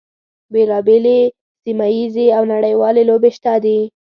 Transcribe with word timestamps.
بیلا 0.53 0.79
بېلې 0.87 1.19
سیمه 1.63 1.87
ییزې 1.95 2.27
او 2.37 2.43
نړیوالې 2.53 3.03
لوبې 3.09 3.31
شته 3.37 3.53
دي. 3.63 3.79